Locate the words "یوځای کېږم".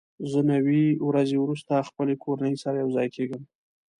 2.83-3.41